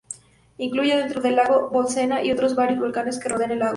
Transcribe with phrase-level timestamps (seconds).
[0.57, 3.69] Incluye dentro el lago de Bolsena, y otros varios volcanes que rodea el lago.